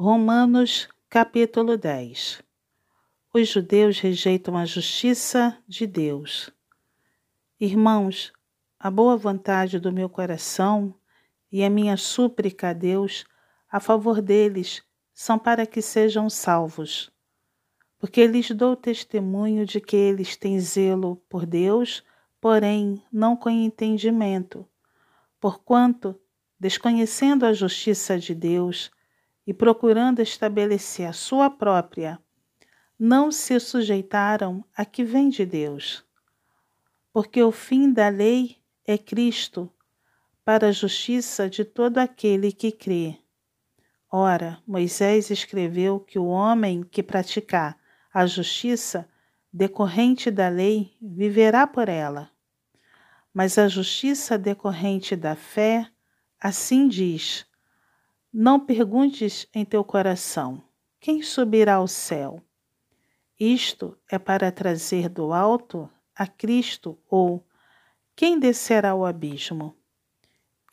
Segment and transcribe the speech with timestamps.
[0.00, 2.40] Romanos capítulo 10
[3.34, 6.52] Os judeus rejeitam a justiça de Deus.
[7.58, 8.32] Irmãos,
[8.78, 10.94] a boa vontade do meu coração
[11.50, 13.24] e a minha súplica a Deus
[13.68, 17.10] a favor deles são para que sejam salvos.
[17.98, 22.04] Porque lhes dou testemunho de que eles têm zelo por Deus,
[22.40, 24.64] porém não com entendimento.
[25.40, 26.14] Porquanto,
[26.56, 28.92] desconhecendo a justiça de Deus,
[29.48, 32.20] e procurando estabelecer a sua própria,
[32.98, 36.04] não se sujeitaram a que vem de Deus.
[37.14, 39.72] Porque o fim da lei é Cristo,
[40.44, 43.16] para a justiça de todo aquele que crê.
[44.12, 47.78] Ora, Moisés escreveu que o homem que praticar
[48.12, 49.08] a justiça
[49.50, 52.30] decorrente da lei viverá por ela.
[53.32, 55.90] Mas a justiça decorrente da fé,
[56.38, 57.47] assim diz:
[58.32, 60.62] não perguntes em teu coração:
[61.00, 62.42] quem subirá ao céu?
[63.38, 67.46] Isto é para trazer do alto a Cristo, ou
[68.14, 69.76] quem descerá ao abismo?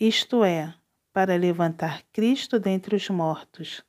[0.00, 0.74] Isto é,
[1.12, 3.84] para levantar Cristo dentre os mortos.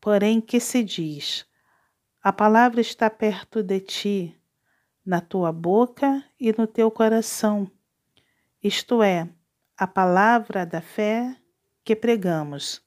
[0.00, 1.46] Porém, que se diz:
[2.22, 4.40] a palavra está perto de ti,
[5.04, 7.70] na tua boca e no teu coração.
[8.62, 9.28] Isto é,
[9.76, 11.36] a palavra da fé
[11.84, 12.82] que pregamos.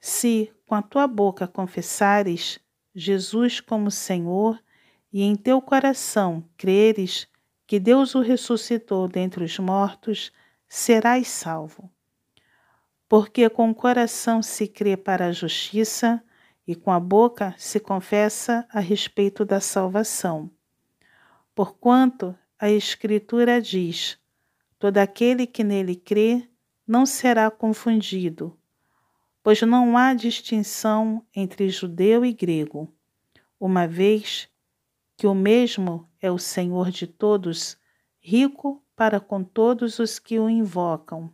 [0.00, 2.58] Se com a tua boca confessares
[2.94, 4.58] Jesus como Senhor
[5.12, 7.28] e em teu coração creres
[7.66, 10.32] que Deus o ressuscitou dentre os mortos,
[10.68, 11.90] serás salvo.
[13.08, 16.22] Porque com o coração se crê para a justiça
[16.66, 20.50] e com a boca se confessa a respeito da salvação.
[21.54, 24.18] Porquanto a Escritura diz:
[24.78, 26.48] todo aquele que nele crê
[26.86, 28.55] não será confundido
[29.46, 32.92] pois não há distinção entre judeu e grego,
[33.60, 34.48] uma vez
[35.16, 37.78] que o mesmo é o Senhor de todos,
[38.18, 41.32] rico para com todos os que o invocam.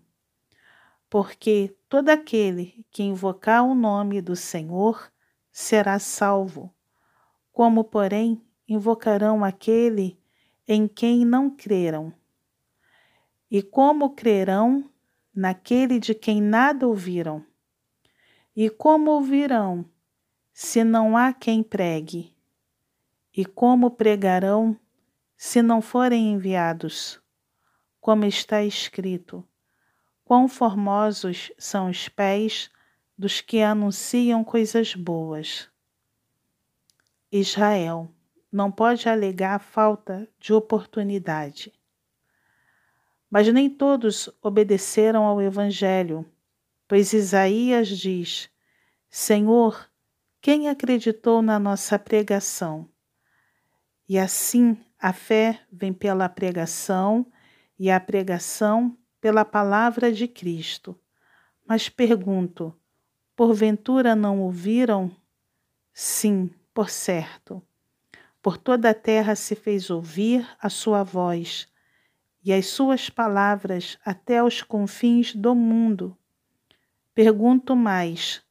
[1.08, 5.10] Porque todo aquele que invocar o nome do Senhor
[5.50, 6.70] será salvo.
[7.50, 10.18] Como, porém, invocarão aquele
[10.68, 12.12] em quem não creram?
[13.50, 14.84] E como crerão
[15.34, 17.50] naquele de quem nada ouviram?
[18.54, 19.84] E como ouvirão,
[20.52, 22.36] se não há quem pregue?
[23.34, 24.78] E como pregarão,
[25.34, 27.18] se não forem enviados?
[27.98, 29.42] Como está escrito:
[30.22, 32.70] Quão formosos são os pés
[33.16, 35.70] dos que anunciam coisas boas.
[37.30, 38.10] Israel
[38.50, 41.72] não pode alegar falta de oportunidade.
[43.30, 46.30] Mas nem todos obedeceram ao Evangelho
[46.92, 48.50] Pois Isaías diz:
[49.08, 49.90] Senhor,
[50.42, 52.86] quem acreditou na nossa pregação?
[54.06, 57.26] E assim a fé vem pela pregação
[57.78, 60.94] e a pregação pela palavra de Cristo.
[61.66, 62.78] Mas pergunto:
[63.34, 65.10] porventura não ouviram?
[65.94, 67.62] Sim, por certo.
[68.42, 71.66] Por toda a terra se fez ouvir a sua voz,
[72.44, 76.14] e as suas palavras até os confins do mundo.
[77.14, 78.42] Pergunto mais: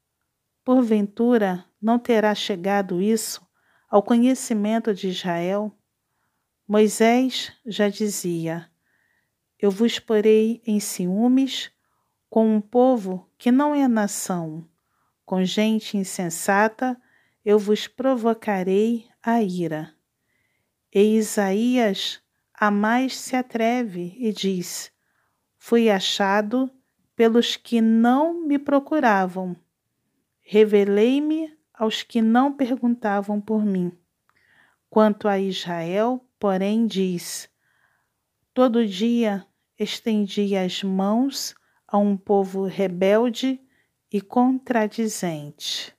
[0.63, 3.41] porventura não terá chegado isso
[3.89, 5.75] ao conhecimento de Israel?
[6.67, 8.69] Moisés já dizia:
[9.59, 11.71] Eu vos porei em ciúmes
[12.29, 14.69] com um povo que não é nação,
[15.25, 16.95] com gente insensata
[17.43, 19.93] eu vos provocarei a ira.
[20.93, 22.21] E Isaías
[22.53, 24.91] a mais se atreve e diz:
[25.57, 26.71] Fui achado
[27.15, 29.55] pelos que não me procuravam.
[30.41, 33.91] Revelei-me aos que não perguntavam por mim.
[34.89, 37.49] Quanto a Israel, porém, diz:
[38.53, 39.45] Todo dia
[39.79, 41.55] estendi as mãos
[41.87, 43.59] a um povo rebelde
[44.11, 45.95] e contradizente.